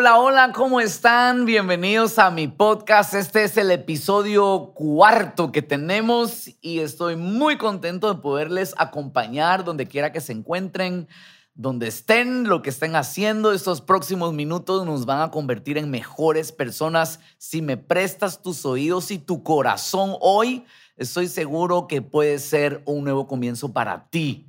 Hola, 0.00 0.20
hola, 0.20 0.52
¿cómo 0.52 0.80
están? 0.80 1.44
Bienvenidos 1.44 2.20
a 2.20 2.30
mi 2.30 2.46
podcast. 2.46 3.14
Este 3.14 3.42
es 3.42 3.56
el 3.56 3.72
episodio 3.72 4.72
cuarto 4.72 5.50
que 5.50 5.60
tenemos 5.60 6.50
y 6.60 6.78
estoy 6.78 7.16
muy 7.16 7.58
contento 7.58 8.14
de 8.14 8.20
poderles 8.20 8.76
acompañar 8.78 9.64
donde 9.64 9.88
quiera 9.88 10.12
que 10.12 10.20
se 10.20 10.30
encuentren, 10.30 11.08
donde 11.54 11.88
estén, 11.88 12.44
lo 12.44 12.62
que 12.62 12.70
estén 12.70 12.94
haciendo. 12.94 13.52
Estos 13.52 13.80
próximos 13.80 14.32
minutos 14.32 14.86
nos 14.86 15.04
van 15.04 15.20
a 15.20 15.32
convertir 15.32 15.78
en 15.78 15.90
mejores 15.90 16.52
personas. 16.52 17.18
Si 17.36 17.60
me 17.60 17.76
prestas 17.76 18.40
tus 18.40 18.64
oídos 18.64 19.10
y 19.10 19.18
tu 19.18 19.42
corazón 19.42 20.14
hoy, 20.20 20.64
estoy 20.96 21.26
seguro 21.26 21.88
que 21.88 22.02
puede 22.02 22.38
ser 22.38 22.84
un 22.86 23.02
nuevo 23.02 23.26
comienzo 23.26 23.72
para 23.72 24.08
ti. 24.10 24.47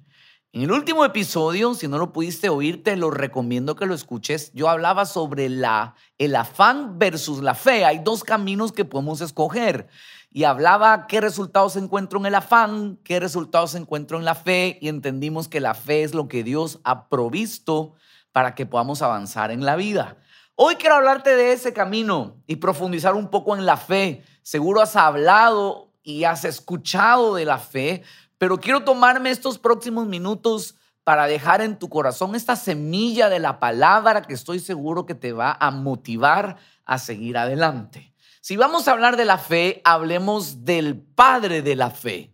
En 0.52 0.64
el 0.64 0.72
último 0.72 1.06
episodio, 1.06 1.76
si 1.76 1.88
no 1.88 2.00
lo 2.00 2.12
pudiste 2.12 2.50
oír, 2.50 2.84
te 2.84 2.96
lo 2.96 3.12
recomiendo 3.12 3.76
que 3.76 3.86
lo 3.86 3.94
escuches. 3.94 4.52
Yo 4.54 4.68
hablaba 4.68 5.06
sobre 5.06 5.48
la, 5.48 5.94
el 6.18 6.36
afán 6.36 6.98
versus 6.98 7.44
la 7.44 7.54
fe. 7.54 7.86
Hay 7.86 8.00
dos 8.00 8.24
caminos 8.24 8.72
que 8.72 8.84
podemos 8.84 9.22
escoger. 9.22 9.90
Y 10.32 10.46
hablaba 10.46 11.06
qué 11.06 11.22
resultados 11.22 11.76
encuentro 11.76 12.18
en 12.18 12.26
el 12.26 12.34
afán, 12.34 12.98
qué 13.04 13.20
resultados 13.20 13.76
encuentro 13.76 14.18
en 14.18 14.26
la 14.26 14.34
fe. 14.34 14.80
Y 14.82 14.88
entendimos 14.88 15.48
que 15.48 15.60
la 15.60 15.76
fe 15.76 16.02
es 16.02 16.16
lo 16.16 16.28
que 16.28 16.44
Dios 16.44 16.80
ha 16.84 17.10
provisto 17.10 17.94
para 18.32 18.56
que 18.56 18.66
podamos 18.66 19.04
avanzar 19.04 19.52
en 19.52 19.64
la 19.66 19.76
vida. 19.76 20.18
Hoy 20.56 20.78
quiero 20.78 20.96
hablarte 20.96 21.36
de 21.36 21.54
ese 21.54 21.74
camino 21.74 22.42
y 22.48 22.56
profundizar 22.56 23.14
un 23.14 23.30
poco 23.30 23.56
en 23.56 23.68
la 23.68 23.78
fe. 23.78 24.24
Seguro 24.42 24.82
has 24.82 24.96
hablado 24.96 25.94
y 26.02 26.24
has 26.24 26.44
escuchado 26.44 27.36
de 27.36 27.46
la 27.46 27.60
fe, 27.60 28.02
pero 28.40 28.58
quiero 28.58 28.84
tomarme 28.84 29.30
estos 29.30 29.60
próximos 29.60 30.08
minutos 30.08 30.76
para 31.04 31.28
dejar 31.28 31.62
en 31.62 31.78
tu 31.78 31.90
corazón 31.90 32.36
esta 32.36 32.56
semilla 32.56 33.30
de 33.30 33.40
la 33.40 33.60
palabra 33.60 34.22
que 34.22 34.34
estoy 34.34 34.60
seguro 34.60 35.06
que 35.06 35.14
te 35.14 35.34
va 35.34 35.58
a 35.60 35.72
motivar 35.72 36.58
a 36.86 36.98
seguir 36.98 37.38
adelante. 37.38 38.14
Si 38.40 38.56
vamos 38.56 38.88
a 38.88 38.94
hablar 38.94 39.18
de 39.18 39.26
la 39.26 39.38
fe, 39.38 39.82
hablemos 39.84 40.64
del 40.64 40.98
padre 40.98 41.62
de 41.62 41.76
la 41.76 41.92
fe. 41.92 42.34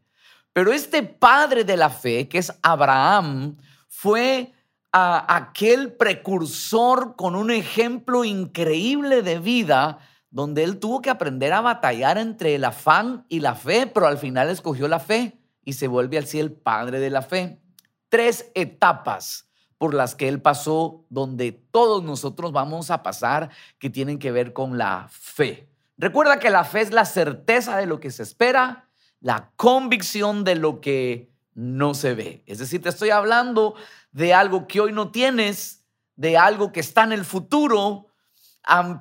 Pero 0.53 0.71
este 0.71 1.01
padre 1.01 1.63
de 1.63 1.75
la 1.75 1.89
fe, 1.89 2.29
que 2.29 2.37
es 2.37 2.53
Abraham, 2.61 3.57
fue 3.87 4.53
aquel 4.91 5.93
precursor 5.93 7.15
con 7.15 7.35
un 7.35 7.49
ejemplo 7.49 8.23
increíble 8.23 9.23
de 9.23 9.39
vida 9.39 9.97
donde 10.29 10.63
él 10.63 10.79
tuvo 10.79 11.01
que 11.01 11.09
aprender 11.09 11.51
a 11.51 11.61
batallar 11.61 12.17
entre 12.19 12.55
el 12.55 12.63
afán 12.63 13.25
y 13.27 13.39
la 13.39 13.55
fe, 13.55 13.87
pero 13.87 14.05
al 14.05 14.19
final 14.19 14.49
escogió 14.49 14.87
la 14.87 14.99
fe 14.99 15.39
y 15.65 15.73
se 15.73 15.87
vuelve 15.87 16.17
así 16.17 16.39
el 16.39 16.53
padre 16.53 16.99
de 16.99 17.09
la 17.09 17.21
fe. 17.21 17.59
Tres 18.07 18.51
etapas 18.55 19.49
por 19.77 19.93
las 19.93 20.15
que 20.15 20.29
él 20.29 20.41
pasó, 20.41 21.05
donde 21.09 21.51
todos 21.51 22.03
nosotros 22.03 22.53
vamos 22.53 22.91
a 22.91 23.03
pasar, 23.03 23.49
que 23.77 23.89
tienen 23.89 24.19
que 24.19 24.31
ver 24.31 24.53
con 24.53 24.77
la 24.77 25.07
fe. 25.09 25.67
Recuerda 25.97 26.39
que 26.39 26.49
la 26.49 26.63
fe 26.63 26.81
es 26.81 26.91
la 26.91 27.05
certeza 27.05 27.77
de 27.77 27.85
lo 27.85 27.99
que 27.99 28.11
se 28.11 28.23
espera, 28.23 28.89
la 29.19 29.51
convicción 29.55 30.43
de 30.43 30.55
lo 30.55 30.79
que 30.79 31.29
no 31.53 31.93
se 31.93 32.13
ve. 32.13 32.43
Es 32.45 32.59
decir, 32.59 32.81
te 32.81 32.89
estoy 32.89 33.09
hablando 33.09 33.75
de 34.11 34.33
algo 34.33 34.67
que 34.67 34.79
hoy 34.79 34.91
no 34.91 35.11
tienes, 35.11 35.83
de 36.15 36.37
algo 36.37 36.71
que 36.71 36.79
está 36.79 37.03
en 37.03 37.11
el 37.11 37.25
futuro, 37.25 38.07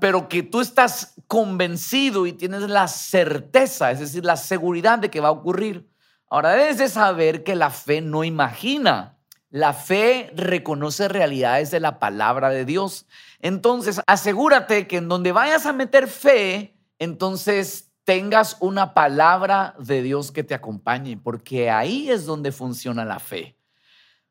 pero 0.00 0.28
que 0.28 0.42
tú 0.42 0.60
estás 0.60 1.14
convencido 1.26 2.26
y 2.26 2.32
tienes 2.32 2.62
la 2.62 2.88
certeza, 2.88 3.90
es 3.90 4.00
decir, 4.00 4.24
la 4.24 4.36
seguridad 4.36 4.98
de 4.98 5.10
que 5.10 5.20
va 5.20 5.28
a 5.28 5.32
ocurrir. 5.32 5.88
Ahora 6.34 6.50
debes 6.54 6.78
de 6.78 6.88
saber 6.88 7.44
que 7.44 7.54
la 7.54 7.70
fe 7.70 8.00
no 8.00 8.24
imagina. 8.24 9.16
La 9.50 9.72
fe 9.72 10.32
reconoce 10.34 11.06
realidades 11.06 11.70
de 11.70 11.78
la 11.78 12.00
palabra 12.00 12.50
de 12.50 12.64
Dios. 12.64 13.06
Entonces, 13.38 14.00
asegúrate 14.08 14.88
que 14.88 14.96
en 14.96 15.08
donde 15.08 15.30
vayas 15.30 15.64
a 15.64 15.72
meter 15.72 16.08
fe, 16.08 16.76
entonces 16.98 17.92
tengas 18.02 18.56
una 18.58 18.94
palabra 18.94 19.76
de 19.78 20.02
Dios 20.02 20.32
que 20.32 20.42
te 20.42 20.54
acompañe, 20.54 21.16
porque 21.16 21.70
ahí 21.70 22.10
es 22.10 22.26
donde 22.26 22.50
funciona 22.50 23.04
la 23.04 23.20
fe. 23.20 23.56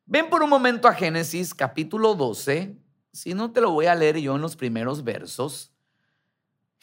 Ven 0.05 0.29
por 0.29 0.43
un 0.43 0.49
momento 0.49 0.89
a 0.89 0.93
Génesis 0.93 1.53
capítulo 1.53 2.15
12. 2.15 2.75
Si 3.13 3.33
no 3.33 3.53
te 3.53 3.61
lo 3.61 3.71
voy 3.71 3.85
a 3.85 3.95
leer 3.95 4.17
yo 4.17 4.35
en 4.35 4.41
los 4.41 4.57
primeros 4.57 5.05
versos. 5.05 5.72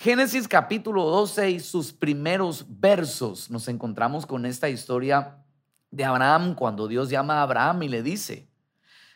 Génesis 0.03 0.49
capítulo 0.49 1.05
12 1.05 1.51
y 1.51 1.61
sus 1.61 1.93
primeros 1.93 2.65
versos 2.81 3.51
nos 3.51 3.69
encontramos 3.69 4.25
con 4.25 4.47
esta 4.47 4.71
historia 4.71 5.37
de 5.91 6.07
Abraham 6.07 6.55
cuando 6.55 6.89
Dios 6.89 7.11
llama 7.11 7.35
a 7.35 7.43
Abraham 7.43 7.83
y 7.83 7.89
le 7.91 8.03
dice, 8.03 8.49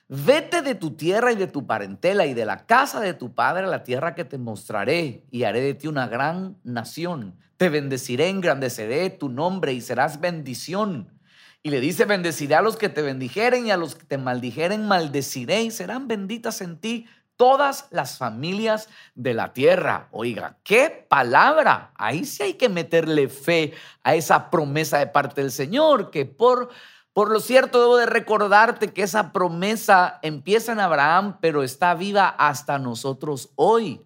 vete 0.08 0.60
de 0.60 0.74
tu 0.74 0.90
tierra 0.90 1.32
y 1.32 1.36
de 1.36 1.46
tu 1.46 1.66
parentela 1.66 2.26
y 2.26 2.34
de 2.34 2.44
la 2.44 2.66
casa 2.66 3.00
de 3.00 3.14
tu 3.14 3.34
padre 3.34 3.64
a 3.64 3.68
la 3.68 3.82
tierra 3.82 4.14
que 4.14 4.26
te 4.26 4.36
mostraré 4.36 5.24
y 5.30 5.44
haré 5.44 5.62
de 5.62 5.72
ti 5.72 5.86
una 5.86 6.06
gran 6.06 6.58
nación. 6.64 7.38
Te 7.56 7.70
bendeciré, 7.70 8.28
engrandeceré 8.28 9.08
tu 9.08 9.30
nombre 9.30 9.72
y 9.72 9.80
serás 9.80 10.20
bendición. 10.20 11.18
Y 11.62 11.70
le 11.70 11.80
dice, 11.80 12.04
bendeciré 12.04 12.56
a 12.56 12.60
los 12.60 12.76
que 12.76 12.90
te 12.90 13.00
bendijeren 13.00 13.66
y 13.66 13.70
a 13.70 13.78
los 13.78 13.94
que 13.94 14.04
te 14.04 14.18
maldijeren, 14.18 14.86
maldeciré 14.86 15.62
y 15.62 15.70
serán 15.70 16.08
benditas 16.08 16.60
en 16.60 16.76
ti 16.76 17.06
todas 17.36 17.88
las 17.90 18.18
familias 18.18 18.88
de 19.14 19.34
la 19.34 19.52
tierra. 19.52 20.08
Oiga, 20.12 20.58
qué 20.62 21.06
palabra. 21.08 21.92
Ahí 21.96 22.24
sí 22.24 22.42
hay 22.42 22.54
que 22.54 22.68
meterle 22.68 23.28
fe 23.28 23.74
a 24.02 24.14
esa 24.14 24.50
promesa 24.50 24.98
de 24.98 25.06
parte 25.06 25.40
del 25.40 25.50
Señor, 25.50 26.10
que 26.10 26.26
por, 26.26 26.70
por 27.12 27.30
lo 27.30 27.40
cierto 27.40 27.80
debo 27.80 27.96
de 27.96 28.06
recordarte 28.06 28.92
que 28.92 29.02
esa 29.02 29.32
promesa 29.32 30.18
empieza 30.22 30.72
en 30.72 30.80
Abraham, 30.80 31.38
pero 31.40 31.62
está 31.62 31.94
viva 31.94 32.28
hasta 32.28 32.78
nosotros 32.78 33.50
hoy. 33.56 34.00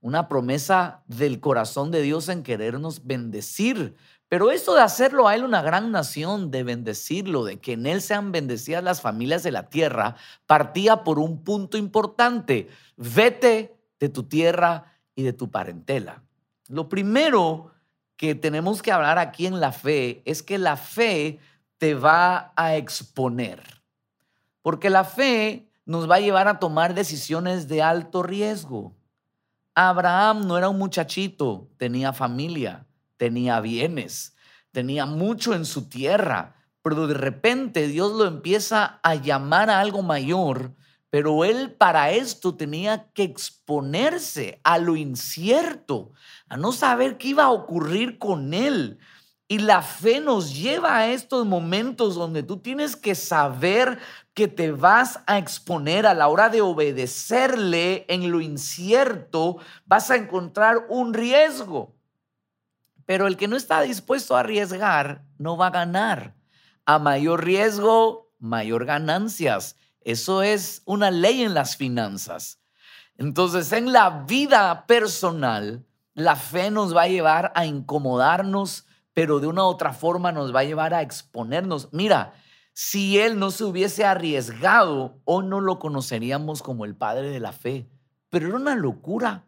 Una 0.00 0.28
promesa 0.28 1.02
del 1.06 1.40
corazón 1.40 1.90
de 1.90 2.02
Dios 2.02 2.28
en 2.28 2.42
querernos 2.42 3.06
bendecir 3.06 3.96
pero 4.34 4.50
esto 4.50 4.74
de 4.74 4.80
hacerlo 4.80 5.28
a 5.28 5.36
él 5.36 5.44
una 5.44 5.62
gran 5.62 5.92
nación, 5.92 6.50
de 6.50 6.64
bendecirlo, 6.64 7.44
de 7.44 7.60
que 7.60 7.74
en 7.74 7.86
él 7.86 8.02
sean 8.02 8.32
bendecidas 8.32 8.82
las 8.82 9.00
familias 9.00 9.44
de 9.44 9.52
la 9.52 9.70
tierra, 9.70 10.16
partía 10.48 11.04
por 11.04 11.20
un 11.20 11.44
punto 11.44 11.76
importante. 11.76 12.68
Vete 12.96 13.76
de 14.00 14.08
tu 14.08 14.24
tierra 14.24 14.92
y 15.14 15.22
de 15.22 15.34
tu 15.34 15.52
parentela. 15.52 16.24
Lo 16.66 16.88
primero 16.88 17.70
que 18.16 18.34
tenemos 18.34 18.82
que 18.82 18.90
hablar 18.90 19.20
aquí 19.20 19.46
en 19.46 19.60
la 19.60 19.70
fe 19.70 20.20
es 20.24 20.42
que 20.42 20.58
la 20.58 20.76
fe 20.76 21.38
te 21.78 21.94
va 21.94 22.52
a 22.56 22.74
exponer. 22.74 23.62
Porque 24.62 24.90
la 24.90 25.04
fe 25.04 25.70
nos 25.84 26.10
va 26.10 26.16
a 26.16 26.20
llevar 26.20 26.48
a 26.48 26.58
tomar 26.58 26.94
decisiones 26.94 27.68
de 27.68 27.82
alto 27.82 28.24
riesgo. 28.24 28.96
Abraham 29.76 30.48
no 30.48 30.58
era 30.58 30.70
un 30.70 30.78
muchachito, 30.78 31.68
tenía 31.78 32.12
familia 32.12 32.84
tenía 33.16 33.60
bienes, 33.60 34.36
tenía 34.72 35.06
mucho 35.06 35.54
en 35.54 35.64
su 35.64 35.88
tierra, 35.88 36.56
pero 36.82 37.06
de 37.06 37.14
repente 37.14 37.88
Dios 37.88 38.12
lo 38.12 38.26
empieza 38.26 39.00
a 39.02 39.14
llamar 39.14 39.70
a 39.70 39.80
algo 39.80 40.02
mayor, 40.02 40.74
pero 41.08 41.44
él 41.44 41.72
para 41.72 42.10
esto 42.10 42.56
tenía 42.56 43.10
que 43.12 43.22
exponerse 43.22 44.60
a 44.64 44.78
lo 44.78 44.96
incierto, 44.96 46.12
a 46.48 46.56
no 46.56 46.72
saber 46.72 47.16
qué 47.18 47.28
iba 47.28 47.44
a 47.44 47.52
ocurrir 47.52 48.18
con 48.18 48.52
él. 48.52 48.98
Y 49.46 49.58
la 49.58 49.82
fe 49.82 50.20
nos 50.20 50.54
lleva 50.54 50.96
a 50.96 51.12
estos 51.12 51.46
momentos 51.46 52.16
donde 52.16 52.42
tú 52.42 52.58
tienes 52.58 52.96
que 52.96 53.14
saber 53.14 53.98
que 54.34 54.48
te 54.48 54.72
vas 54.72 55.20
a 55.26 55.38
exponer 55.38 56.06
a 56.06 56.14
la 56.14 56.28
hora 56.28 56.48
de 56.48 56.62
obedecerle 56.62 58.04
en 58.08 58.30
lo 58.32 58.40
incierto, 58.40 59.58
vas 59.86 60.10
a 60.10 60.16
encontrar 60.16 60.86
un 60.88 61.14
riesgo. 61.14 61.94
Pero 63.06 63.26
el 63.26 63.36
que 63.36 63.48
no 63.48 63.56
está 63.56 63.80
dispuesto 63.82 64.36
a 64.36 64.40
arriesgar 64.40 65.24
no 65.38 65.56
va 65.56 65.68
a 65.68 65.70
ganar. 65.70 66.34
A 66.86 66.98
mayor 66.98 67.44
riesgo, 67.44 68.30
mayor 68.38 68.84
ganancias. 68.84 69.76
Eso 70.00 70.42
es 70.42 70.82
una 70.84 71.10
ley 71.10 71.42
en 71.42 71.54
las 71.54 71.76
finanzas. 71.76 72.60
Entonces, 73.16 73.72
en 73.72 73.92
la 73.92 74.24
vida 74.26 74.86
personal, 74.86 75.86
la 76.14 76.36
fe 76.36 76.70
nos 76.70 76.94
va 76.94 77.02
a 77.02 77.08
llevar 77.08 77.52
a 77.54 77.66
incomodarnos, 77.66 78.86
pero 79.12 79.40
de 79.40 79.46
una 79.46 79.62
u 79.62 79.66
otra 79.66 79.92
forma 79.92 80.32
nos 80.32 80.54
va 80.54 80.60
a 80.60 80.64
llevar 80.64 80.94
a 80.94 81.02
exponernos. 81.02 81.88
Mira, 81.92 82.34
si 82.72 83.18
él 83.20 83.38
no 83.38 83.50
se 83.50 83.64
hubiese 83.64 84.04
arriesgado, 84.04 85.20
o 85.24 85.42
no 85.42 85.60
lo 85.60 85.78
conoceríamos 85.78 86.62
como 86.62 86.84
el 86.84 86.96
padre 86.96 87.30
de 87.30 87.40
la 87.40 87.52
fe. 87.52 87.88
Pero 88.30 88.48
era 88.48 88.56
una 88.56 88.74
locura 88.74 89.46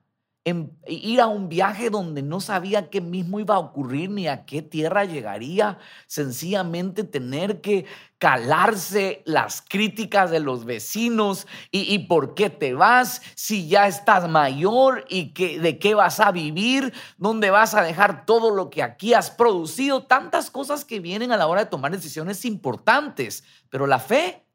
ir 0.87 1.21
a 1.21 1.27
un 1.27 1.49
viaje 1.49 1.91
donde 1.91 2.23
no 2.23 2.41
sabía 2.41 2.89
qué 2.89 3.01
mismo 3.01 3.41
iba 3.41 3.57
a 3.57 3.59
ocurrir 3.59 4.11
ni 4.11 4.29
a 4.29 4.47
qué 4.47 4.63
tierra 4.63 5.05
llegaría, 5.05 5.79
sencillamente 6.07 7.03
tener 7.03 7.61
que 7.61 7.85
calarse 8.19 9.23
las 9.25 9.61
críticas 9.61 10.31
de 10.31 10.39
los 10.39 10.65
vecinos 10.65 11.49
y, 11.73 11.99
por 12.07 12.35
qué 12.35 12.49
te 12.49 12.75
vas, 12.75 13.23
si 13.35 13.67
ya 13.67 13.89
estás 13.89 14.29
mayor 14.29 15.05
y 15.09 15.35
que, 15.35 15.59
de 15.59 15.81
qué 15.81 15.97
vas 15.97 16.21
a 16.21 16.31
vivir, 16.31 16.93
dónde 17.19 17.51
vas 17.51 17.75
a 17.75 17.83
dejar 17.83 18.25
todo 18.25 18.55
lo 18.55 18.71
que 18.71 18.85
aquí 18.85 19.15
has 19.15 19.33
producido, 19.33 20.05
tantas 20.05 20.51
cosas 20.51 20.85
que 20.85 21.01
vienen 21.01 21.33
a 21.33 21.37
la 21.37 21.49
hora 21.49 21.65
de 21.65 21.71
tomar 21.71 21.91
decisiones 21.91 22.45
importantes, 22.45 23.43
pero 23.69 23.89
la 23.89 23.99
fe 23.99 24.47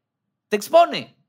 te 0.48 0.56
expone. 0.56 1.21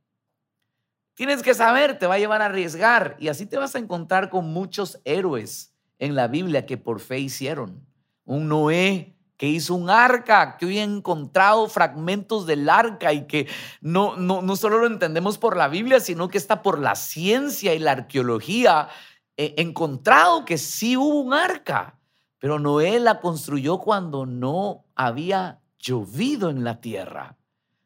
Tienes 1.15 1.43
que 1.43 1.53
saber, 1.53 1.99
te 1.99 2.07
va 2.07 2.15
a 2.15 2.19
llevar 2.19 2.41
a 2.41 2.45
arriesgar 2.45 3.15
y 3.19 3.27
así 3.27 3.45
te 3.45 3.57
vas 3.57 3.75
a 3.75 3.79
encontrar 3.79 4.29
con 4.29 4.51
muchos 4.51 4.99
héroes 5.05 5.73
en 5.99 6.15
la 6.15 6.27
Biblia 6.27 6.65
que 6.65 6.77
por 6.77 6.99
fe 6.99 7.19
hicieron. 7.19 7.85
Un 8.25 8.47
Noé 8.47 9.15
que 9.37 9.47
hizo 9.47 9.75
un 9.75 9.89
arca, 9.89 10.57
que 10.57 10.65
hoy 10.65 10.79
he 10.79 10.83
encontrado 10.83 11.67
fragmentos 11.67 12.45
del 12.45 12.69
arca 12.69 13.13
y 13.13 13.27
que 13.27 13.47
no, 13.81 14.15
no, 14.15 14.41
no 14.41 14.55
solo 14.55 14.77
lo 14.77 14.87
entendemos 14.87 15.37
por 15.37 15.57
la 15.57 15.67
Biblia, 15.67 15.99
sino 15.99 16.29
que 16.29 16.37
está 16.37 16.61
por 16.61 16.79
la 16.79 16.95
ciencia 16.95 17.73
y 17.73 17.79
la 17.79 17.91
arqueología 17.91 18.89
encontrado 19.37 20.45
que 20.45 20.57
sí 20.57 20.97
hubo 20.97 21.19
un 21.21 21.33
arca, 21.33 21.99
pero 22.39 22.59
Noé 22.59 22.99
la 22.99 23.19
construyó 23.19 23.79
cuando 23.79 24.25
no 24.25 24.85
había 24.95 25.59
llovido 25.79 26.49
en 26.49 26.63
la 26.63 26.81
tierra. 26.81 27.37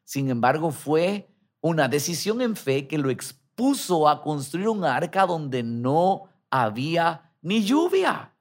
Sin 0.04 0.30
embargo, 0.30 0.72
fue 0.72 1.30
una 1.62 1.88
decisión 1.88 2.42
en 2.42 2.56
fe 2.56 2.88
que 2.88 2.98
lo 2.98 3.10
expuso 3.10 4.08
a 4.08 4.22
construir 4.22 4.70
un 4.70 4.84
arca 4.84 5.26
donde 5.26 5.64
no 5.64 6.30
había 6.50 7.34
ni 7.42 7.64
lluvia. 7.64 8.34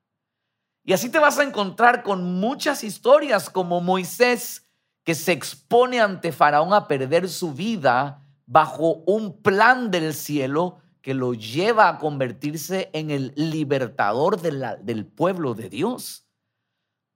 Y 0.84 0.92
así 0.92 1.10
te 1.10 1.18
vas 1.18 1.38
a 1.38 1.42
encontrar 1.42 2.02
con 2.02 2.38
muchas 2.38 2.84
historias 2.84 3.50
como 3.50 3.80
Moisés, 3.80 4.66
que 5.04 5.14
se 5.14 5.32
expone 5.32 6.00
ante 6.00 6.32
Faraón 6.32 6.72
a 6.72 6.88
perder 6.88 7.28
su 7.28 7.52
vida 7.52 8.22
bajo 8.46 9.02
un 9.06 9.40
plan 9.40 9.90
del 9.90 10.14
cielo 10.14 10.78
que 11.00 11.14
lo 11.14 11.34
lleva 11.34 11.88
a 11.88 11.98
convertirse 11.98 12.90
en 12.92 13.10
el 13.10 13.32
libertador 13.36 14.40
del 14.40 15.06
pueblo 15.06 15.54
de 15.54 15.68
Dios. 15.68 16.25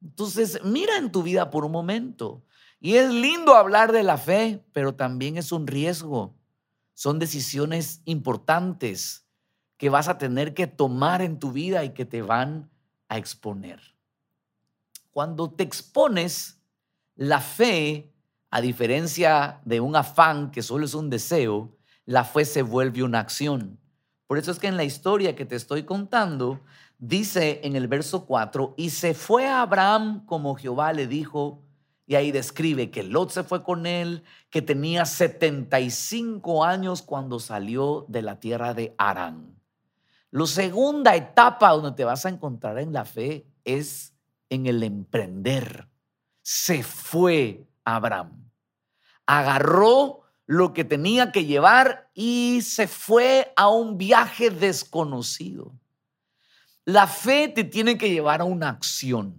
Entonces, 0.02 0.60
mira 0.64 0.96
en 0.96 1.12
tu 1.12 1.22
vida 1.22 1.50
por 1.50 1.64
un 1.64 1.72
momento. 1.72 2.44
Y 2.80 2.94
es 2.94 3.10
lindo 3.10 3.54
hablar 3.54 3.92
de 3.92 4.02
la 4.02 4.16
fe, 4.16 4.64
pero 4.72 4.94
también 4.94 5.36
es 5.36 5.52
un 5.52 5.66
riesgo. 5.66 6.34
Son 6.94 7.18
decisiones 7.18 8.00
importantes 8.06 9.26
que 9.76 9.90
vas 9.90 10.08
a 10.08 10.18
tener 10.18 10.54
que 10.54 10.66
tomar 10.66 11.22
en 11.22 11.38
tu 11.38 11.52
vida 11.52 11.84
y 11.84 11.90
que 11.90 12.04
te 12.04 12.22
van 12.22 12.70
a 13.08 13.18
exponer. 13.18 13.80
Cuando 15.10 15.50
te 15.50 15.62
expones, 15.62 16.60
la 17.16 17.40
fe, 17.40 18.12
a 18.50 18.60
diferencia 18.60 19.60
de 19.64 19.80
un 19.80 19.96
afán 19.96 20.50
que 20.50 20.62
solo 20.62 20.84
es 20.84 20.94
un 20.94 21.10
deseo, 21.10 21.76
la 22.06 22.24
fe 22.24 22.44
se 22.44 22.62
vuelve 22.62 23.02
una 23.02 23.20
acción. 23.20 23.78
Por 24.26 24.38
eso 24.38 24.50
es 24.52 24.58
que 24.58 24.68
en 24.68 24.76
la 24.76 24.84
historia 24.84 25.34
que 25.34 25.44
te 25.44 25.56
estoy 25.56 25.82
contando, 25.82 26.60
dice 27.00 27.60
en 27.64 27.74
el 27.74 27.88
verso 27.88 28.26
4, 28.26 28.74
y 28.76 28.90
se 28.90 29.14
fue 29.14 29.46
a 29.46 29.62
Abraham 29.62 30.24
como 30.26 30.54
Jehová 30.54 30.92
le 30.92 31.06
dijo, 31.06 31.62
y 32.06 32.14
ahí 32.14 32.30
describe 32.30 32.90
que 32.90 33.02
Lot 33.02 33.30
se 33.30 33.44
fue 33.44 33.62
con 33.62 33.86
él, 33.86 34.24
que 34.50 34.62
tenía 34.62 35.04
75 35.04 36.64
años 36.64 37.02
cuando 37.02 37.38
salió 37.38 38.04
de 38.08 38.22
la 38.22 38.38
tierra 38.38 38.74
de 38.74 38.94
Arán. 38.98 39.56
La 40.30 40.46
segunda 40.46 41.16
etapa 41.16 41.70
donde 41.70 41.92
te 41.92 42.04
vas 42.04 42.26
a 42.26 42.28
encontrar 42.28 42.78
en 42.78 42.92
la 42.92 43.04
fe 43.04 43.46
es 43.64 44.12
en 44.48 44.66
el 44.66 44.82
emprender. 44.82 45.88
Se 46.42 46.82
fue 46.82 47.66
Abraham. 47.84 48.50
Agarró 49.26 50.22
lo 50.46 50.72
que 50.72 50.84
tenía 50.84 51.30
que 51.30 51.44
llevar 51.44 52.10
y 52.12 52.60
se 52.62 52.88
fue 52.88 53.52
a 53.56 53.68
un 53.68 53.98
viaje 53.98 54.50
desconocido. 54.50 55.79
La 56.84 57.06
fe 57.06 57.48
te 57.48 57.64
tiene 57.64 57.98
que 57.98 58.10
llevar 58.10 58.40
a 58.40 58.44
una 58.44 58.68
acción. 58.68 59.36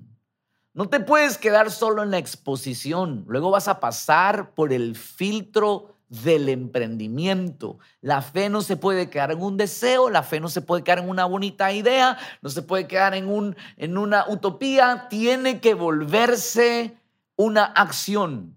No 0.74 0.88
te 0.88 1.00
puedes 1.02 1.38
quedar 1.38 1.70
solo 1.70 2.02
en 2.02 2.12
la 2.12 2.18
exposición, 2.18 3.26
luego 3.28 3.52
vas 3.52 3.68
a 3.68 3.82
pasar 3.82 4.54
por 4.54 4.72
el 4.72 4.96
filtro 4.96 5.98
del 6.08 6.50
emprendimiento. 6.50 7.80
La 8.02 8.22
fe 8.22 8.50
no 8.50 8.62
se 8.62 8.78
puede 8.78 9.10
quedar 9.10 9.32
en 9.32 9.42
un 9.42 9.58
deseo, 9.58 10.10
la 10.10 10.24
fe 10.24 10.40
no 10.40 10.50
se 10.50 10.62
puede 10.62 10.84
quedar 10.84 11.00
en 11.00 11.10
una 11.10 11.26
bonita 11.26 11.72
idea, 11.74 12.18
no 12.42 12.50
se 12.50 12.62
puede 12.62 12.88
quedar 12.88 13.16
en, 13.16 13.28
un, 13.28 13.56
en 13.78 13.98
una 13.98 14.30
utopía, 14.30 15.08
tiene 15.10 15.60
que 15.60 15.74
volverse 15.74 16.98
una 17.36 17.66
acción. 17.66 18.56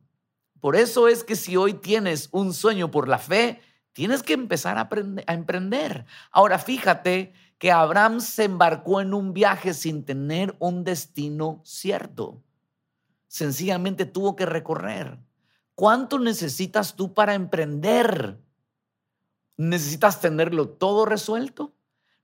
Por 0.61 0.77
eso 0.77 1.09
es 1.09 1.25
que 1.25 1.37
si 1.37 1.57
hoy 1.57 1.75
tienes 1.75 2.29
un 2.33 2.55
sueño 2.55 2.91
por 2.91 3.09
la 3.09 3.19
fe, 3.19 3.61
tienes 3.93 4.23
que 4.23 4.35
empezar 4.35 4.79
a, 4.79 4.89
a 5.27 5.35
emprender. 5.35 6.07
Ahora 6.33 6.59
fíjate 6.59 7.33
que 7.59 7.73
Abraham 7.73 8.21
se 8.21 8.45
embarcó 8.45 9.01
en 9.01 9.15
un 9.15 9.33
viaje 9.33 9.75
sin 9.75 10.05
tener 10.05 10.55
un 10.59 10.85
destino 10.85 11.61
cierto. 11.65 12.43
Sencillamente 13.29 14.07
tuvo 14.07 14.37
que 14.37 14.47
recorrer. 14.47 15.19
¿Cuánto 15.75 16.19
necesitas 16.19 16.95
tú 16.95 17.15
para 17.15 17.35
emprender? 17.35 18.39
¿Necesitas 19.57 20.21
tenerlo 20.21 20.69
todo 20.69 21.05
resuelto? 21.05 21.75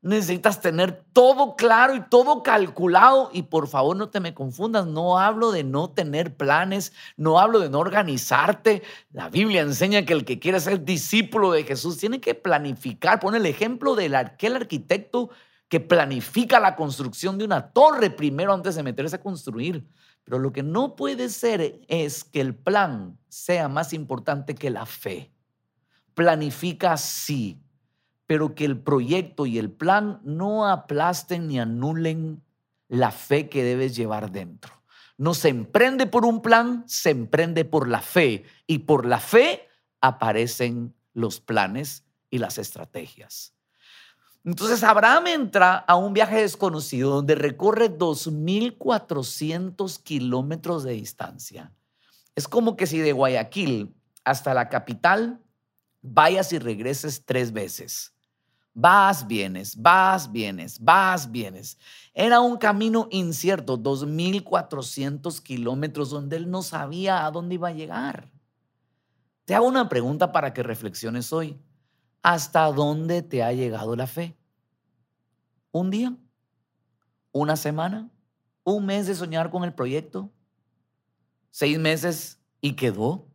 Necesitas 0.02 0.60
tener 0.60 1.04
todo 1.12 1.56
claro 1.56 1.94
y 1.94 2.00
todo 2.08 2.42
calculado. 2.42 3.30
Y 3.32 3.42
por 3.42 3.68
favor 3.68 3.96
no 3.96 4.08
te 4.08 4.20
me 4.20 4.34
confundas, 4.34 4.86
no 4.86 5.18
hablo 5.18 5.52
de 5.52 5.64
no 5.64 5.90
tener 5.90 6.36
planes, 6.36 6.92
no 7.16 7.38
hablo 7.38 7.60
de 7.60 7.70
no 7.70 7.78
organizarte. 7.78 8.82
La 9.12 9.28
Biblia 9.28 9.60
enseña 9.60 10.04
que 10.04 10.12
el 10.12 10.24
que 10.24 10.38
quiere 10.38 10.60
ser 10.60 10.84
discípulo 10.84 11.52
de 11.52 11.64
Jesús 11.64 11.98
tiene 11.98 12.20
que 12.20 12.34
planificar. 12.34 13.20
Pone 13.20 13.38
el 13.38 13.46
ejemplo 13.46 13.94
de 13.94 14.14
aquel 14.16 14.56
arquitecto 14.56 15.30
que 15.68 15.80
planifica 15.80 16.58
la 16.58 16.74
construcción 16.74 17.38
de 17.38 17.44
una 17.44 17.70
torre 17.70 18.10
primero 18.10 18.52
antes 18.52 18.74
de 18.74 18.82
meterse 18.82 19.16
a 19.16 19.20
construir. 19.20 19.86
Pero 20.24 20.38
lo 20.38 20.52
que 20.52 20.62
no 20.62 20.96
puede 20.96 21.28
ser 21.28 21.80
es 21.88 22.24
que 22.24 22.40
el 22.40 22.54
plan 22.54 23.18
sea 23.28 23.68
más 23.68 23.92
importante 23.92 24.54
que 24.54 24.70
la 24.70 24.84
fe. 24.84 25.32
Planifica 26.14 26.96
sí, 26.96 27.60
pero 28.30 28.54
que 28.54 28.64
el 28.64 28.78
proyecto 28.78 29.44
y 29.44 29.58
el 29.58 29.72
plan 29.72 30.20
no 30.22 30.68
aplasten 30.68 31.48
ni 31.48 31.58
anulen 31.58 32.40
la 32.86 33.10
fe 33.10 33.48
que 33.48 33.64
debes 33.64 33.96
llevar 33.96 34.30
dentro. 34.30 34.72
No 35.18 35.34
se 35.34 35.48
emprende 35.48 36.06
por 36.06 36.24
un 36.24 36.40
plan, 36.40 36.84
se 36.86 37.10
emprende 37.10 37.64
por 37.64 37.88
la 37.88 38.00
fe 38.00 38.44
y 38.68 38.78
por 38.78 39.04
la 39.04 39.18
fe 39.18 39.66
aparecen 40.00 40.94
los 41.12 41.40
planes 41.40 42.04
y 42.30 42.38
las 42.38 42.58
estrategias. 42.58 43.52
Entonces 44.44 44.84
Abraham 44.84 45.26
entra 45.26 45.78
a 45.78 45.96
un 45.96 46.12
viaje 46.12 46.42
desconocido 46.42 47.10
donde 47.10 47.34
recorre 47.34 47.98
2.400 47.98 50.00
kilómetros 50.04 50.84
de 50.84 50.92
distancia. 50.92 51.72
Es 52.36 52.46
como 52.46 52.76
que 52.76 52.86
si 52.86 53.00
de 53.00 53.10
Guayaquil 53.10 53.92
hasta 54.22 54.54
la 54.54 54.68
capital 54.68 55.40
vayas 56.00 56.52
y 56.52 56.60
regreses 56.60 57.24
tres 57.24 57.52
veces. 57.52 58.14
Vas, 58.80 59.26
vienes, 59.26 59.76
vas, 59.76 60.32
vienes, 60.32 60.80
vas, 60.80 61.30
vienes. 61.30 61.76
Era 62.14 62.40
un 62.40 62.56
camino 62.56 63.08
incierto, 63.10 63.76
2.400 63.76 65.42
kilómetros, 65.42 66.08
donde 66.08 66.36
él 66.36 66.50
no 66.50 66.62
sabía 66.62 67.26
a 67.26 67.30
dónde 67.30 67.56
iba 67.56 67.68
a 67.68 67.72
llegar. 67.72 68.32
Te 69.44 69.54
hago 69.54 69.66
una 69.66 69.90
pregunta 69.90 70.32
para 70.32 70.54
que 70.54 70.62
reflexiones 70.62 71.30
hoy. 71.30 71.60
¿Hasta 72.22 72.72
dónde 72.72 73.20
te 73.20 73.42
ha 73.42 73.52
llegado 73.52 73.94
la 73.96 74.06
fe? 74.06 74.34
¿Un 75.72 75.90
día? 75.90 76.16
¿Una 77.32 77.56
semana? 77.56 78.10
¿Un 78.64 78.86
mes 78.86 79.06
de 79.06 79.14
soñar 79.14 79.50
con 79.50 79.62
el 79.64 79.74
proyecto? 79.74 80.32
¿Seis 81.50 81.78
meses 81.78 82.40
y 82.62 82.76
quedó? 82.76 83.28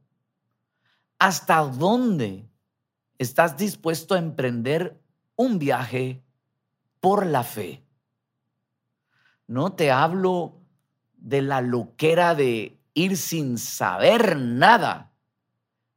¿Hasta 1.20 1.60
dónde 1.60 2.50
estás 3.20 3.58
dispuesto 3.58 4.16
a 4.16 4.18
emprender 4.18 5.05
un 5.36 5.60
viaje 5.60 6.24
por 7.00 7.26
la 7.26 7.44
fe. 7.44 7.84
No 9.48 9.74
te 9.74 9.92
hablo 9.92 10.62
de 11.18 11.42
la 11.42 11.62
loquera 11.62 12.36
de 12.36 12.80
ir 12.94 13.18
sin 13.18 13.58
saber 13.58 14.38
nada. 14.38 15.12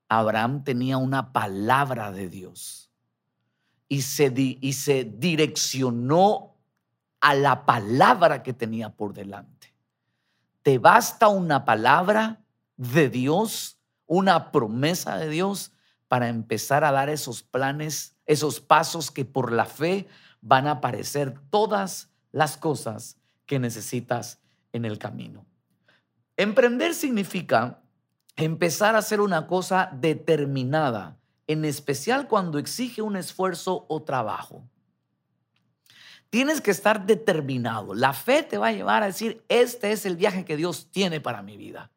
Abraham 0.08 0.64
tenía 0.64 0.96
una 0.96 1.32
palabra 1.32 2.12
de 2.12 2.28
Dios 2.28 2.90
y 3.88 4.02
se, 4.02 4.32
y 4.36 4.72
se 4.72 5.04
direccionó 5.04 6.56
a 7.20 7.34
la 7.34 7.64
palabra 7.66 8.42
que 8.42 8.52
tenía 8.52 8.90
por 8.90 9.12
delante. 9.12 9.74
Te 10.62 10.78
basta 10.78 11.28
una 11.28 11.64
palabra 11.64 12.40
de 12.76 13.08
Dios, 13.08 13.78
una 14.06 14.50
promesa 14.52 15.16
de 15.16 15.28
Dios 15.28 15.72
para 16.08 16.28
empezar 16.28 16.84
a 16.84 16.92
dar 16.92 17.08
esos 17.08 17.42
planes 17.42 18.18
esos 18.28 18.60
pasos 18.60 19.10
que 19.10 19.24
por 19.24 19.50
la 19.52 19.64
fe 19.64 20.06
van 20.40 20.68
a 20.68 20.72
aparecer 20.72 21.40
todas 21.50 22.10
las 22.30 22.56
cosas 22.56 23.16
que 23.46 23.58
necesitas 23.58 24.38
en 24.72 24.84
el 24.84 24.98
camino. 24.98 25.46
Emprender 26.36 26.94
significa 26.94 27.82
empezar 28.36 28.94
a 28.94 28.98
hacer 28.98 29.20
una 29.20 29.48
cosa 29.48 29.90
determinada, 29.92 31.18
en 31.48 31.64
especial 31.64 32.28
cuando 32.28 32.58
exige 32.58 33.00
un 33.00 33.16
esfuerzo 33.16 33.86
o 33.88 34.02
trabajo. 34.02 34.68
Tienes 36.28 36.60
que 36.60 36.70
estar 36.70 37.06
determinado. 37.06 37.94
La 37.94 38.12
fe 38.12 38.42
te 38.42 38.58
va 38.58 38.68
a 38.68 38.72
llevar 38.72 39.02
a 39.02 39.06
decir, 39.06 39.42
este 39.48 39.92
es 39.92 40.04
el 40.04 40.16
viaje 40.16 40.44
que 40.44 40.58
Dios 40.58 40.90
tiene 40.90 41.22
para 41.22 41.40
mi 41.40 41.56
vida. 41.56 41.90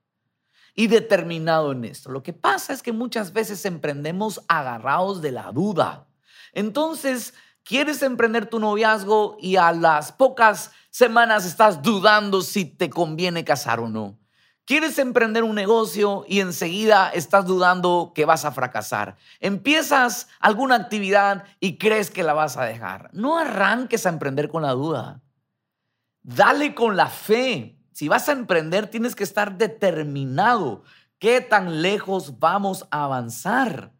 Y 0.74 0.88
determinado 0.88 1.72
en 1.72 1.86
esto. 1.86 2.10
Lo 2.12 2.24
que 2.24 2.34
pasa 2.34 2.74
es 2.74 2.82
que 2.82 2.94
muchas 2.94 3.34
veces 3.34 3.66
emprendemos 3.66 4.42
agarrados 4.48 5.22
de 5.22 5.32
la 5.32 5.51
duda 5.51 6.08
Entonces, 6.54 7.34
quieres 7.63 8.01
emprender 8.01 8.46
tu 8.46 8.60
noviazgo 8.60 9.38
y 9.40 9.58
a 9.58 9.72
las 9.72 10.12
pocas 10.12 10.72
semanas 10.90 11.46
estás 11.46 11.82
dudando 11.82 12.42
si 12.42 12.66
te 12.66 12.90
conviene 12.90 13.46
casar 13.46 13.80
o 13.80 13.90
no. 13.90 14.18
Quieres 14.66 15.00
emprender 15.00 15.44
un 15.44 15.56
negocio 15.56 16.24
y 16.28 16.40
enseguida 16.40 17.10
estás 17.10 17.46
dudando 17.46 18.13
que 18.13 18.25
vas 18.25 18.46
a 18.46 18.51
fracasar. 18.51 19.18
Empiezas 19.40 20.28
alguna 20.40 20.75
actividad 20.75 21.44
y 21.60 21.78
crees 21.78 22.12
que 22.12 22.24
la 22.24 22.34
vas 22.34 22.58
a 22.58 22.66
dejar. 22.66 23.10
No 23.12 23.38
arranques 23.38 24.06
a 24.06 24.10
emprender 24.10 24.50
con 24.50 24.62
la 24.62 24.72
duda. 24.72 25.22
Dale 26.22 26.75
con 26.75 26.96
la 26.96 27.08
fe. 27.08 27.81
Si 27.92 28.08
vas 28.08 28.30
a 28.30 28.34
emprender, 28.34 28.88
tienes 28.88 29.16
que 29.16 29.24
estar 29.24 29.58
determinado. 29.58 30.84
¿Qué 31.20 31.42
tan 31.42 31.82
lejos 31.82 32.40
vamos 32.40 32.88
a 32.92 33.04
avanzar? 33.04 33.94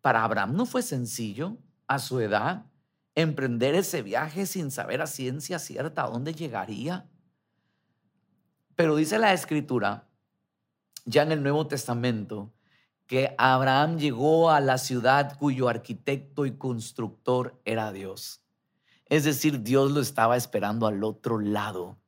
Para 0.00 0.24
Abraham 0.24 0.54
no 0.54 0.66
fue 0.66 0.82
sencillo 0.82 1.56
a 1.86 1.98
su 1.98 2.20
edad 2.20 2.66
emprender 3.14 3.74
ese 3.74 4.02
viaje 4.02 4.46
sin 4.46 4.70
saber 4.70 5.00
a 5.00 5.06
ciencia 5.06 5.58
cierta 5.58 6.04
a 6.04 6.08
dónde 6.08 6.34
llegaría. 6.34 7.08
Pero 8.74 8.96
dice 8.96 9.18
la 9.18 9.32
escritura, 9.32 10.08
ya 11.04 11.22
en 11.22 11.32
el 11.32 11.42
Nuevo 11.42 11.66
Testamento, 11.66 12.52
que 13.06 13.34
Abraham 13.38 13.98
llegó 13.98 14.50
a 14.50 14.60
la 14.60 14.78
ciudad 14.78 15.36
cuyo 15.38 15.68
arquitecto 15.68 16.46
y 16.46 16.56
constructor 16.56 17.60
era 17.64 17.92
Dios. 17.92 18.42
Es 19.06 19.24
decir, 19.24 19.62
Dios 19.62 19.92
lo 19.92 20.00
estaba 20.00 20.36
esperando 20.36 20.86
al 20.86 21.04
otro 21.04 21.38
lado. 21.38 21.98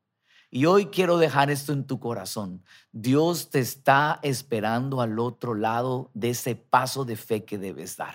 Y 0.50 0.66
hoy 0.66 0.86
quiero 0.86 1.18
dejar 1.18 1.50
esto 1.50 1.72
en 1.72 1.86
tu 1.86 1.98
corazón. 1.98 2.62
Dios 2.92 3.50
te 3.50 3.58
está 3.58 4.20
esperando 4.22 5.00
al 5.00 5.18
otro 5.18 5.54
lado 5.54 6.10
de 6.14 6.30
ese 6.30 6.54
paso 6.54 7.04
de 7.04 7.16
fe 7.16 7.44
que 7.44 7.58
debes 7.58 7.96
dar. 7.96 8.14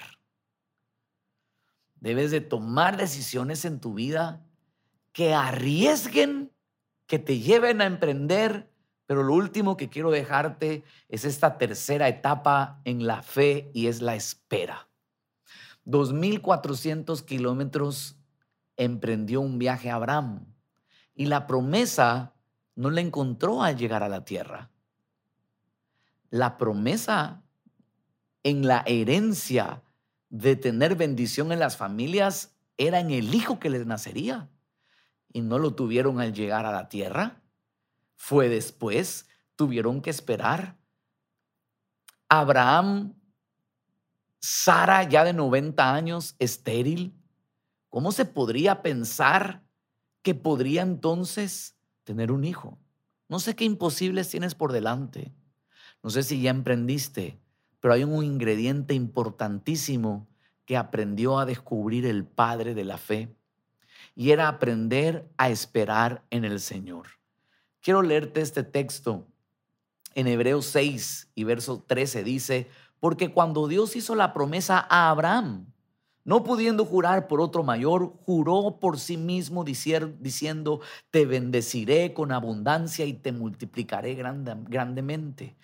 Debes 1.95 2.31
de 2.31 2.41
tomar 2.41 2.97
decisiones 2.97 3.65
en 3.65 3.79
tu 3.79 3.93
vida 3.93 4.45
que 5.11 5.33
arriesguen, 5.33 6.51
que 7.05 7.19
te 7.19 7.39
lleven 7.39 7.81
a 7.81 7.85
emprender, 7.85 8.71
pero 9.05 9.23
lo 9.23 9.33
último 9.33 9.75
que 9.75 9.89
quiero 9.89 10.09
dejarte 10.09 10.83
es 11.09 11.25
esta 11.25 11.57
tercera 11.57 12.07
etapa 12.07 12.81
en 12.85 13.05
la 13.05 13.21
fe 13.21 13.69
y 13.73 13.87
es 13.87 14.01
la 14.01 14.15
espera. 14.15 14.87
2.400 15.85 17.25
kilómetros 17.25 18.15
emprendió 18.77 19.41
un 19.41 19.59
viaje 19.59 19.89
a 19.89 19.95
Abraham 19.95 20.50
y 21.13 21.25
la 21.25 21.47
promesa 21.47 22.33
no 22.75 22.89
la 22.89 23.01
encontró 23.01 23.63
al 23.63 23.77
llegar 23.77 24.03
a 24.03 24.09
la 24.09 24.25
tierra. 24.25 24.71
La 26.29 26.57
promesa 26.57 27.43
en 28.43 28.65
la 28.65 28.83
herencia 28.85 29.83
de 30.29 30.55
tener 30.55 30.95
bendición 30.95 31.51
en 31.51 31.59
las 31.59 31.77
familias 31.77 32.55
era 32.77 32.99
en 32.99 33.11
el 33.11 33.35
hijo 33.35 33.59
que 33.59 33.69
les 33.69 33.85
nacería. 33.85 34.49
Y 35.33 35.41
no 35.41 35.59
lo 35.59 35.75
tuvieron 35.75 36.19
al 36.19 36.33
llegar 36.33 36.65
a 36.65 36.71
la 36.71 36.89
tierra. 36.89 37.41
Fue 38.15 38.49
después, 38.49 39.27
tuvieron 39.55 40.01
que 40.01 40.09
esperar. 40.09 40.77
Abraham, 42.29 43.13
Sara 44.39 45.03
ya 45.03 45.23
de 45.23 45.33
90 45.33 45.93
años, 45.93 46.35
estéril. 46.39 47.13
¿Cómo 47.89 48.11
se 48.11 48.25
podría 48.25 48.81
pensar 48.81 49.63
que 50.21 50.35
podría 50.35 50.81
entonces 50.81 51.75
tener 52.03 52.31
un 52.31 52.43
hijo? 52.43 52.79
No 53.29 53.39
sé 53.39 53.55
qué 53.55 53.63
imposibles 53.63 54.29
tienes 54.29 54.55
por 54.55 54.71
delante. 54.71 55.33
No 56.03 56.09
sé 56.09 56.23
si 56.23 56.41
ya 56.41 56.51
emprendiste 56.51 57.41
pero 57.81 57.95
hay 57.95 58.03
un 58.05 58.23
ingrediente 58.23 58.93
importantísimo 58.93 60.29
que 60.65 60.77
aprendió 60.77 61.39
a 61.39 61.45
descubrir 61.45 62.05
el 62.05 62.23
padre 62.23 62.73
de 62.73 62.85
la 62.85 62.97
fe 62.97 63.35
y 64.15 64.31
era 64.31 64.47
aprender 64.47 65.27
a 65.37 65.49
esperar 65.49 66.23
en 66.29 66.45
el 66.45 66.59
Señor. 66.61 67.07
Quiero 67.81 68.03
leerte 68.03 68.41
este 68.41 68.63
texto 68.63 69.27
en 70.13 70.27
Hebreos 70.27 70.67
6 70.67 71.31
y 71.33 71.43
verso 71.43 71.83
13 71.85 72.23
dice, 72.23 72.69
porque 72.99 73.33
cuando 73.33 73.67
Dios 73.67 73.95
hizo 73.95 74.13
la 74.13 74.31
promesa 74.31 74.85
a 74.87 75.09
Abraham, 75.09 75.70
no 76.23 76.43
pudiendo 76.43 76.85
jurar 76.85 77.27
por 77.27 77.41
otro 77.41 77.63
mayor, 77.63 78.13
juró 78.25 78.77
por 78.79 78.99
sí 78.99 79.17
mismo 79.17 79.63
diciendo, 79.63 80.81
te 81.09 81.25
bendeciré 81.25 82.13
con 82.13 82.31
abundancia 82.31 83.05
y 83.05 83.13
te 83.13 83.31
multiplicaré 83.31 84.15
grandemente. 84.15 85.55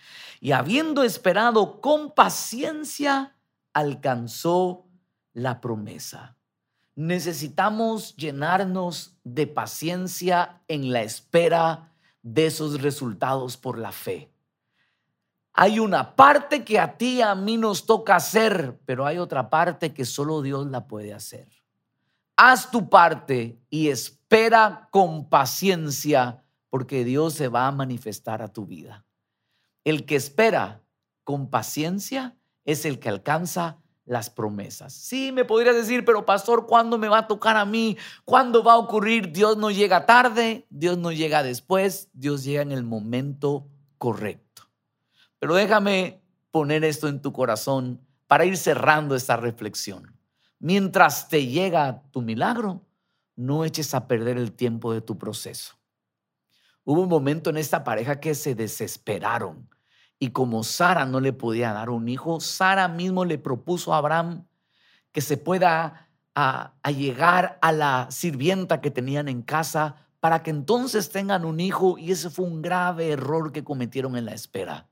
Y 0.41 0.51
habiendo 0.51 1.03
esperado 1.03 1.79
con 1.81 2.11
paciencia, 2.11 3.35
alcanzó 3.73 4.87
la 5.33 5.61
promesa. 5.61 6.35
Necesitamos 6.95 8.15
llenarnos 8.15 9.15
de 9.23 9.45
paciencia 9.45 10.63
en 10.67 10.91
la 10.91 11.03
espera 11.03 11.93
de 12.23 12.47
esos 12.47 12.81
resultados 12.81 13.55
por 13.55 13.77
la 13.77 13.91
fe. 13.91 14.31
Hay 15.59 15.79
una 15.79 16.15
parte 16.15 16.63
que 16.63 16.79
a 16.79 16.99
ti 16.99 17.15
y 17.15 17.21
a 17.23 17.33
mí 17.33 17.57
nos 17.57 17.87
toca 17.87 18.15
hacer, 18.15 18.79
pero 18.85 19.07
hay 19.07 19.17
otra 19.17 19.49
parte 19.49 19.91
que 19.91 20.05
solo 20.05 20.43
Dios 20.43 20.67
la 20.67 20.87
puede 20.87 21.15
hacer. 21.15 21.47
Haz 22.35 22.69
tu 22.69 22.89
parte 22.89 23.59
y 23.71 23.87
espera 23.87 24.87
con 24.91 25.27
paciencia 25.29 26.43
porque 26.69 27.03
Dios 27.03 27.33
se 27.33 27.47
va 27.47 27.65
a 27.65 27.71
manifestar 27.71 28.43
a 28.43 28.53
tu 28.53 28.67
vida. 28.67 29.03
El 29.83 30.05
que 30.05 30.15
espera 30.15 30.83
con 31.23 31.49
paciencia 31.49 32.37
es 32.63 32.85
el 32.85 32.99
que 32.99 33.09
alcanza 33.09 33.79
las 34.05 34.29
promesas. 34.29 34.93
Sí, 34.93 35.31
me 35.31 35.43
podrías 35.43 35.75
decir, 35.75 36.05
pero 36.05 36.23
pastor, 36.23 36.67
¿cuándo 36.67 36.99
me 36.99 37.09
va 37.09 37.17
a 37.17 37.27
tocar 37.27 37.57
a 37.57 37.65
mí? 37.65 37.97
¿Cuándo 38.25 38.63
va 38.63 38.73
a 38.73 38.77
ocurrir? 38.77 39.31
Dios 39.31 39.57
no 39.57 39.71
llega 39.71 40.05
tarde, 40.05 40.67
Dios 40.69 40.99
no 40.99 41.11
llega 41.11 41.41
después, 41.41 42.09
Dios 42.13 42.43
llega 42.43 42.61
en 42.61 42.71
el 42.71 42.83
momento 42.83 43.67
correcto. 43.97 44.46
Pero 45.39 45.55
déjame 45.55 46.21
poner 46.51 46.83
esto 46.83 47.07
en 47.07 47.21
tu 47.21 47.31
corazón 47.31 48.01
para 48.27 48.45
ir 48.45 48.57
cerrando 48.57 49.15
esta 49.15 49.37
reflexión. 49.37 50.17
Mientras 50.59 51.29
te 51.29 51.45
llega 51.45 52.03
tu 52.11 52.21
milagro, 52.21 52.85
no 53.35 53.63
eches 53.63 53.93
a 53.93 54.07
perder 54.07 54.37
el 54.37 54.51
tiempo 54.51 54.93
de 54.93 55.01
tu 55.01 55.17
proceso. 55.17 55.75
Hubo 56.83 57.01
un 57.01 57.09
momento 57.09 57.49
en 57.49 57.57
esta 57.57 57.83
pareja 57.83 58.19
que 58.19 58.33
se 58.33 58.55
desesperaron 58.55 59.69
y 60.19 60.31
como 60.31 60.63
Sara 60.63 61.05
no 61.05 61.19
le 61.19 61.33
podía 61.33 61.73
dar 61.73 61.89
un 61.89 62.07
hijo, 62.09 62.39
Sara 62.39 62.87
mismo 62.87 63.25
le 63.25 63.37
propuso 63.37 63.93
a 63.93 63.97
Abraham 63.97 64.47
que 65.11 65.21
se 65.21 65.37
pueda 65.37 66.07
a, 66.33 66.73
llegar 66.91 67.57
a 67.61 67.71
la 67.71 68.07
sirvienta 68.09 68.81
que 68.81 68.91
tenían 68.91 69.27
en 69.27 69.41
casa 69.41 69.95
para 70.19 70.43
que 70.43 70.49
entonces 70.49 71.09
tengan 71.09 71.45
un 71.45 71.59
hijo 71.59 71.97
y 71.97 72.11
ese 72.11 72.29
fue 72.29 72.45
un 72.45 72.61
grave 72.61 73.11
error 73.11 73.51
que 73.51 73.63
cometieron 73.63 74.15
en 74.15 74.25
la 74.25 74.33
espera. 74.33 74.87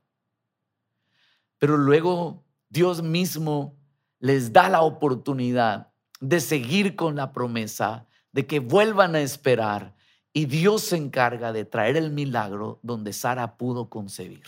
Pero 1.58 1.76
luego 1.76 2.44
Dios 2.68 3.02
mismo 3.02 3.76
les 4.18 4.52
da 4.52 4.68
la 4.68 4.82
oportunidad 4.82 5.92
de 6.20 6.40
seguir 6.40 6.96
con 6.96 7.16
la 7.16 7.32
promesa, 7.32 8.06
de 8.32 8.46
que 8.46 8.60
vuelvan 8.60 9.14
a 9.14 9.20
esperar 9.20 9.94
y 10.32 10.44
Dios 10.44 10.82
se 10.82 10.96
encarga 10.96 11.52
de 11.52 11.64
traer 11.64 11.96
el 11.96 12.10
milagro 12.10 12.78
donde 12.82 13.12
Sara 13.12 13.56
pudo 13.56 13.88
concebir. 13.88 14.44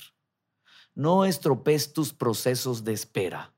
No 0.95 1.25
estropees 1.25 1.93
tus 1.93 2.13
procesos 2.13 2.85
de 2.85 2.93
espera. 2.93 3.55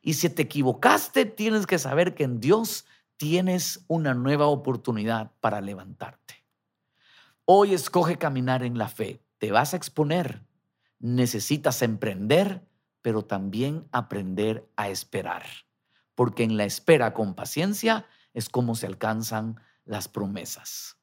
Y 0.00 0.14
si 0.14 0.28
te 0.28 0.42
equivocaste, 0.42 1.24
tienes 1.24 1.66
que 1.66 1.78
saber 1.78 2.14
que 2.14 2.24
en 2.24 2.38
Dios 2.38 2.84
tienes 3.16 3.84
una 3.88 4.14
nueva 4.14 4.46
oportunidad 4.46 5.32
para 5.40 5.60
levantarte. 5.60 6.44
Hoy 7.44 7.74
escoge 7.74 8.18
caminar 8.18 8.62
en 8.62 8.78
la 8.78 8.88
fe. 8.88 9.22
Te 9.38 9.50
vas 9.50 9.74
a 9.74 9.76
exponer. 9.76 10.42
Necesitas 11.00 11.82
emprender 11.82 12.62
pero 13.04 13.22
también 13.22 13.86
aprender 13.92 14.66
a 14.76 14.88
esperar, 14.88 15.44
porque 16.14 16.42
en 16.42 16.56
la 16.56 16.64
espera 16.64 17.12
con 17.12 17.34
paciencia 17.34 18.06
es 18.32 18.48
como 18.48 18.74
se 18.74 18.86
alcanzan 18.86 19.60
las 19.84 20.08
promesas. 20.08 20.96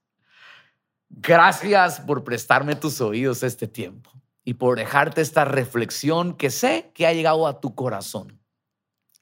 Gracias 1.09 1.99
por 1.99 2.23
prestarme 2.23 2.75
tus 2.75 3.01
oídos 3.01 3.43
este 3.43 3.67
tiempo 3.67 4.09
y 4.43 4.55
por 4.55 4.79
dejarte 4.79 5.21
esta 5.21 5.45
reflexión 5.45 6.35
que 6.35 6.49
sé 6.49 6.91
que 6.95 7.05
ha 7.05 7.13
llegado 7.13 7.45
a 7.45 7.61
tu 7.61 7.75
corazón. 7.75 8.41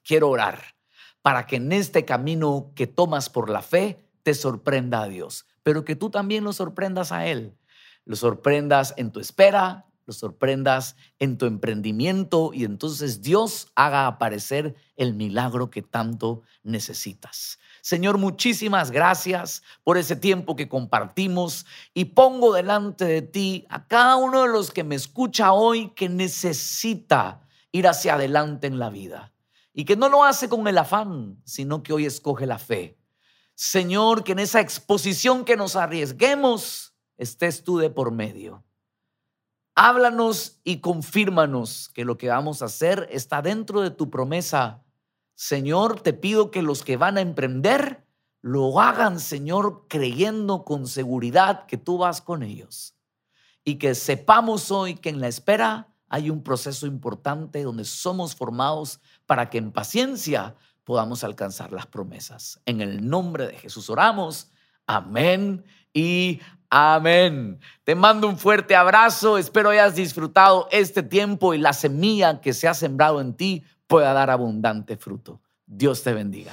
Quiero 0.02 0.30
orar 0.30 0.74
para 1.20 1.46
que 1.46 1.56
en 1.56 1.72
este 1.72 2.06
camino 2.06 2.72
que 2.74 2.86
tomas 2.86 3.28
por 3.28 3.50
la 3.50 3.60
fe 3.60 4.08
te 4.22 4.32
sorprenda 4.32 5.02
a 5.02 5.08
Dios, 5.08 5.44
pero 5.62 5.84
que 5.84 5.96
tú 5.96 6.08
también 6.08 6.44
lo 6.44 6.54
sorprendas 6.54 7.12
a 7.12 7.26
Él. 7.26 7.58
Lo 8.06 8.16
sorprendas 8.16 8.94
en 8.96 9.12
tu 9.12 9.20
espera, 9.20 9.89
sorprendas 10.08 10.96
en 11.18 11.38
tu 11.38 11.46
emprendimiento 11.46 12.50
y 12.52 12.64
entonces 12.64 13.22
Dios 13.22 13.68
haga 13.74 14.06
aparecer 14.06 14.74
el 14.96 15.14
milagro 15.14 15.70
que 15.70 15.82
tanto 15.82 16.42
necesitas. 16.62 17.58
Señor, 17.80 18.18
muchísimas 18.18 18.90
gracias 18.90 19.62
por 19.84 19.96
ese 19.96 20.16
tiempo 20.16 20.56
que 20.56 20.68
compartimos 20.68 21.64
y 21.94 22.06
pongo 22.06 22.52
delante 22.52 23.04
de 23.04 23.22
ti 23.22 23.66
a 23.68 23.86
cada 23.86 24.16
uno 24.16 24.42
de 24.42 24.48
los 24.48 24.70
que 24.70 24.84
me 24.84 24.96
escucha 24.96 25.52
hoy 25.52 25.90
que 25.90 26.08
necesita 26.08 27.46
ir 27.72 27.86
hacia 27.86 28.14
adelante 28.14 28.66
en 28.66 28.78
la 28.78 28.90
vida. 28.90 29.32
y 29.72 29.84
que 29.84 29.96
no 29.96 30.08
lo 30.08 30.24
hace 30.24 30.48
con 30.48 30.66
el 30.66 30.76
afán, 30.76 31.40
sino 31.44 31.82
que 31.82 31.92
hoy 31.92 32.04
escoge 32.04 32.44
la 32.44 32.58
fe. 32.58 32.98
Señor, 33.54 34.24
que 34.24 34.32
en 34.32 34.40
esa 34.40 34.60
exposición 34.60 35.44
que 35.44 35.56
nos 35.56 35.76
arriesguemos, 35.76 36.94
estés 37.16 37.62
tú 37.62 37.78
de 37.78 37.88
por 37.88 38.10
medio. 38.10 38.64
Háblanos 39.74 40.60
y 40.64 40.80
confírmanos 40.80 41.90
que 41.94 42.04
lo 42.04 42.18
que 42.18 42.28
vamos 42.28 42.62
a 42.62 42.66
hacer 42.66 43.08
está 43.10 43.42
dentro 43.42 43.80
de 43.80 43.90
tu 43.90 44.10
promesa. 44.10 44.82
Señor, 45.34 46.00
te 46.00 46.12
pido 46.12 46.50
que 46.50 46.62
los 46.62 46.84
que 46.84 46.96
van 46.96 47.16
a 47.16 47.22
emprender 47.22 48.04
lo 48.42 48.80
hagan, 48.80 49.20
Señor, 49.20 49.86
creyendo 49.88 50.64
con 50.64 50.86
seguridad 50.86 51.66
que 51.66 51.76
tú 51.76 51.98
vas 51.98 52.20
con 52.20 52.42
ellos. 52.42 52.94
Y 53.64 53.76
que 53.76 53.94
sepamos 53.94 54.70
hoy 54.70 54.94
que 54.94 55.10
en 55.10 55.20
la 55.20 55.28
espera 55.28 55.88
hay 56.08 56.28
un 56.28 56.42
proceso 56.42 56.86
importante 56.86 57.62
donde 57.62 57.84
somos 57.84 58.34
formados 58.34 59.00
para 59.26 59.48
que 59.48 59.58
en 59.58 59.72
paciencia 59.72 60.56
podamos 60.84 61.22
alcanzar 61.22 61.72
las 61.72 61.86
promesas. 61.86 62.60
En 62.66 62.80
el 62.80 63.08
nombre 63.08 63.46
de 63.46 63.56
Jesús 63.56 63.88
oramos. 63.90 64.50
Amén 64.92 65.64
y 65.94 66.40
amén. 66.68 67.60
Te 67.84 67.94
mando 67.94 68.26
un 68.26 68.36
fuerte 68.36 68.74
abrazo. 68.74 69.38
Espero 69.38 69.70
hayas 69.70 69.94
disfrutado 69.94 70.66
este 70.72 71.04
tiempo 71.04 71.54
y 71.54 71.58
la 71.58 71.72
semilla 71.72 72.40
que 72.40 72.52
se 72.52 72.66
ha 72.66 72.74
sembrado 72.74 73.20
en 73.20 73.34
ti 73.34 73.62
pueda 73.86 74.12
dar 74.12 74.30
abundante 74.30 74.96
fruto. 74.96 75.40
Dios 75.64 76.02
te 76.02 76.12
bendiga. 76.12 76.50